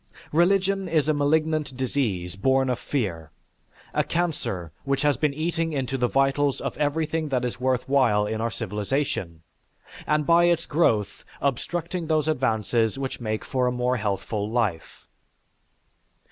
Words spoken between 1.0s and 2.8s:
a malignant disease born of